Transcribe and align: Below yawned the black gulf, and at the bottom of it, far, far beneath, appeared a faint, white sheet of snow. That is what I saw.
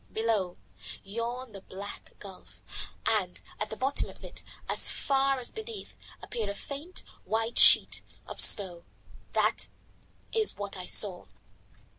Below 0.11 0.57
yawned 1.03 1.53
the 1.53 1.61
black 1.61 2.13
gulf, 2.17 2.89
and 3.05 3.39
at 3.59 3.69
the 3.69 3.75
bottom 3.75 4.09
of 4.09 4.23
it, 4.23 4.41
far, 4.67 4.75
far 5.35 5.43
beneath, 5.53 5.95
appeared 6.23 6.49
a 6.49 6.55
faint, 6.55 7.03
white 7.23 7.59
sheet 7.59 8.01
of 8.25 8.41
snow. 8.41 8.83
That 9.33 9.67
is 10.33 10.57
what 10.57 10.75
I 10.75 10.87
saw. 10.87 11.27